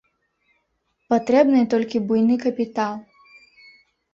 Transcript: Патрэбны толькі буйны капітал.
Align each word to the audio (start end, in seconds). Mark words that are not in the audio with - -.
Патрэбны 1.13 1.61
толькі 1.73 2.01
буйны 2.07 2.35
капітал. 2.45 2.93